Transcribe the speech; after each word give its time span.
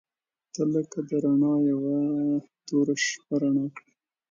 •ته 0.53 0.61
لکه 0.73 0.99
د 1.09 1.11
رڼا 1.23 1.53
یوه 1.71 1.97
توره 2.67 2.95
شپه 3.07 3.35
رڼا 3.41 3.65
کړې. 3.75 3.91